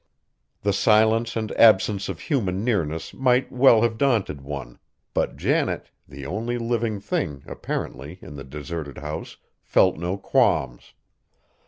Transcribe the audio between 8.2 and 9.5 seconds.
the deserted house,